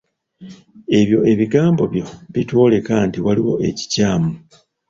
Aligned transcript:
Ebyo 0.99 1.19
ebigambo 1.31 1.83
byo 1.93 2.05
bitwoleka 2.33 2.93
nti 3.07 3.19
waliwo 3.25 3.53
ekikyamu. 3.69 4.31